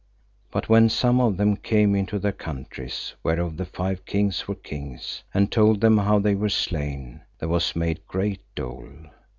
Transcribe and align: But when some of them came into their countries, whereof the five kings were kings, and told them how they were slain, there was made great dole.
But 0.49 0.67
when 0.67 0.89
some 0.89 1.21
of 1.21 1.37
them 1.37 1.55
came 1.55 1.93
into 1.93 2.17
their 2.17 2.31
countries, 2.31 3.13
whereof 3.21 3.55
the 3.55 3.65
five 3.67 4.03
kings 4.03 4.47
were 4.47 4.55
kings, 4.55 5.21
and 5.31 5.51
told 5.51 5.79
them 5.79 5.99
how 5.99 6.17
they 6.17 6.33
were 6.33 6.49
slain, 6.49 7.21
there 7.37 7.49
was 7.49 7.75
made 7.75 8.07
great 8.07 8.41
dole. 8.55 8.89